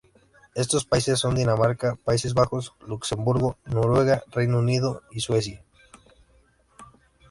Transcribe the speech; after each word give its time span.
Estos 0.55 0.83
países 0.85 1.19
son: 1.19 1.35
Dinamarca, 1.35 1.95
Países 2.03 2.33
Bajos, 2.33 2.73
Luxemburgo, 2.87 3.57
Noruega, 3.65 4.23
Reino 4.31 4.57
Unido 4.57 5.03
y 5.11 5.19
Suecia. 5.19 5.63